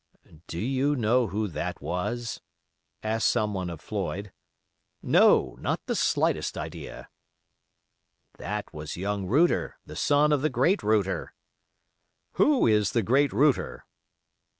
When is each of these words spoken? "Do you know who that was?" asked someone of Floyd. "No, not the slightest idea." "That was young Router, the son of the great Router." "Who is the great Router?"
"Do 0.47 0.57
you 0.57 0.95
know 0.95 1.27
who 1.27 1.47
that 1.49 1.79
was?" 1.79 2.41
asked 3.03 3.29
someone 3.29 3.69
of 3.69 3.79
Floyd. 3.81 4.33
"No, 5.03 5.55
not 5.59 5.79
the 5.85 5.93
slightest 5.95 6.57
idea." 6.57 7.07
"That 8.39 8.73
was 8.73 8.97
young 8.97 9.27
Router, 9.27 9.77
the 9.85 9.95
son 9.95 10.31
of 10.31 10.41
the 10.41 10.49
great 10.49 10.81
Router." 10.81 11.35
"Who 12.31 12.65
is 12.65 12.93
the 12.93 13.03
great 13.03 13.31
Router?" 13.31 13.85